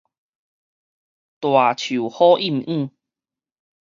[0.03, 0.03] 大
[1.75, 2.91] 樹好蔭影